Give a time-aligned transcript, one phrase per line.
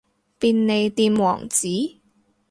[0.39, 1.67] 便利店王子